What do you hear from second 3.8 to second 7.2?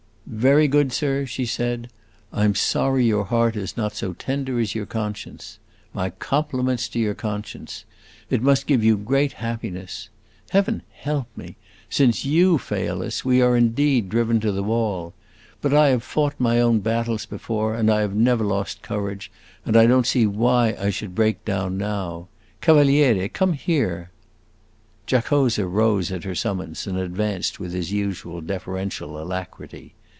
so tender as your conscience. My compliments to your